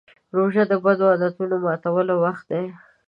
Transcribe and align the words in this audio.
روژه 0.35 0.63
د 0.67 0.73
بدو 0.83 1.05
عادتونو 1.13 1.55
ماتولو 1.65 2.13
وخت 2.25 2.45
دی. 2.51 2.65